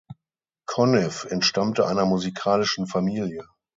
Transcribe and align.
Conniff 0.65 1.25
entstammte 1.25 1.85
einer 1.85 2.05
musikalischen 2.07 2.87
Familie. 2.87 3.45